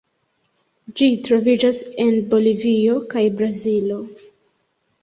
[1.01, 4.03] Ĝi troviĝas en Bolivio kaj Brazilo.